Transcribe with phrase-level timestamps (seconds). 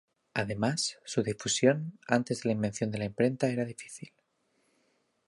[0.33, 4.11] Además, su difusión, antes de la invención de la imprenta era difícil.